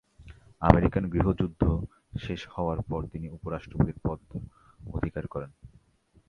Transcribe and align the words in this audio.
American 0.61 1.03
গৃহযুদ্ধ 1.09 1.61
শেষ 2.19 2.41
হওয়ার 2.51 2.79
পর 2.81 3.01
তিনি 3.07 3.27
উপ-রাষ্ট্রপতির 3.29 3.97
পদ 4.03 4.19
অধিকার 4.93 5.27
করেন। 5.27 5.51